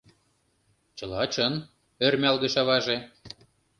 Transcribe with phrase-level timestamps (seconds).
[0.97, 1.53] —Чыла чын,—
[2.05, 2.97] ӧрмалгыш аваже.